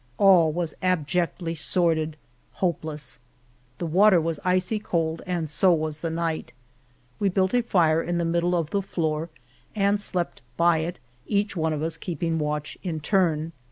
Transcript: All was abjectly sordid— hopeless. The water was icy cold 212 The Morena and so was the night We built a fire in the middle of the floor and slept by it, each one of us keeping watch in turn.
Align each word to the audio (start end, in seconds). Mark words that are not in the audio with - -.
All 0.17 0.51
was 0.51 0.73
abjectly 0.81 1.53
sordid— 1.53 2.17
hopeless. 2.63 3.19
The 3.77 3.85
water 3.85 4.19
was 4.19 4.39
icy 4.43 4.79
cold 4.79 5.19
212 5.19 5.21
The 5.21 5.29
Morena 5.29 5.39
and 5.41 5.49
so 5.51 5.73
was 5.73 5.99
the 5.99 6.09
night 6.09 6.51
We 7.19 7.29
built 7.29 7.53
a 7.53 7.61
fire 7.61 8.01
in 8.01 8.17
the 8.17 8.25
middle 8.25 8.55
of 8.55 8.71
the 8.71 8.81
floor 8.81 9.29
and 9.75 10.01
slept 10.01 10.41
by 10.57 10.79
it, 10.79 10.97
each 11.27 11.55
one 11.55 11.71
of 11.71 11.83
us 11.83 11.97
keeping 11.97 12.39
watch 12.39 12.79
in 12.81 12.99
turn. 12.99 13.51